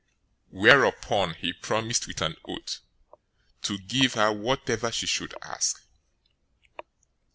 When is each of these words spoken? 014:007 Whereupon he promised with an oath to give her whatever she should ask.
014:007 0.51 0.61
Whereupon 0.63 1.33
he 1.35 1.53
promised 1.53 2.07
with 2.07 2.21
an 2.23 2.35
oath 2.45 2.79
to 3.61 3.77
give 3.77 4.15
her 4.15 4.31
whatever 4.33 4.91
she 4.91 5.05
should 5.05 5.35
ask. 5.43 5.85